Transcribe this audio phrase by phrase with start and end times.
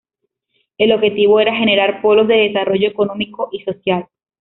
[0.79, 4.07] El objetivo era generar polos de desarrollo económico y social.